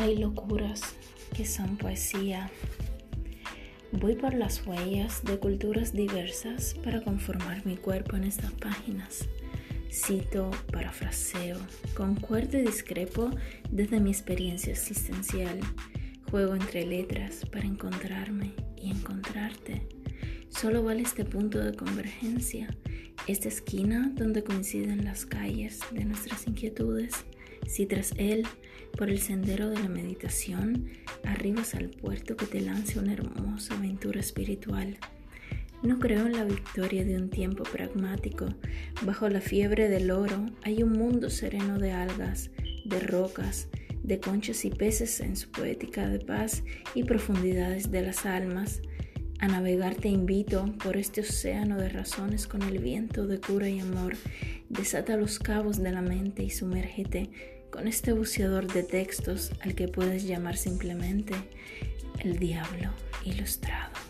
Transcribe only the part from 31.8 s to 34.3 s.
puerto que te lance una hermosa aventura